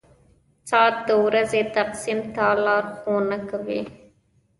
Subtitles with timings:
[0.69, 3.81] •ساعت د ورځې تقسیم ته لارښوونه کوي.